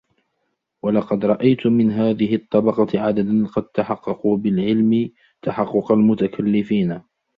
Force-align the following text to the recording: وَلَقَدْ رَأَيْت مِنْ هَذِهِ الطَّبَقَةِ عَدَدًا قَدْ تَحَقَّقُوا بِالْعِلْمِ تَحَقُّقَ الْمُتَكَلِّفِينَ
وَلَقَدْ 0.83 1.25
رَأَيْت 1.25 1.67
مِنْ 1.67 1.91
هَذِهِ 1.91 2.35
الطَّبَقَةِ 2.35 2.99
عَدَدًا 2.99 3.47
قَدْ 3.47 3.63
تَحَقَّقُوا 3.63 4.37
بِالْعِلْمِ 4.37 5.09
تَحَقُّقَ 5.41 5.91
الْمُتَكَلِّفِينَ 5.91 7.01